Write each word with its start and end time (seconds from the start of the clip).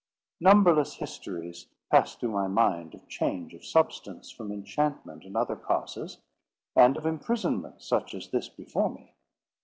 Numberless 0.39 0.95
histories 0.95 1.67
passed 1.91 2.19
through 2.19 2.31
my 2.31 2.47
mind 2.47 2.95
of 2.95 3.07
change 3.07 3.53
of 3.53 3.63
substance 3.63 4.31
from 4.31 4.51
enchantment 4.51 5.25
and 5.25 5.37
other 5.37 5.55
causes, 5.55 6.17
and 6.75 6.97
of 6.97 7.05
imprisonments 7.05 7.85
such 7.85 8.15
as 8.15 8.29
this 8.31 8.49
before 8.49 8.89
me. 8.89 9.13